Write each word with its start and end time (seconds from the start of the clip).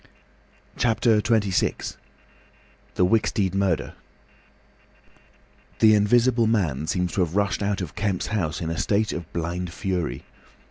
CHAPTER 0.77 1.21
XXVI. 1.21 1.95
THE 2.95 3.05
WICKSTEED 3.05 3.53
MURDER 3.53 3.93
The 5.77 5.93
Invisible 5.93 6.47
Man 6.47 6.87
seems 6.87 7.13
to 7.13 7.21
have 7.21 7.35
rushed 7.35 7.61
out 7.61 7.81
of 7.81 7.93
Kemp's 7.93 8.25
house 8.33 8.61
in 8.61 8.71
a 8.71 8.79
state 8.79 9.13
of 9.13 9.31
blind 9.31 9.71
fury. 9.71 10.23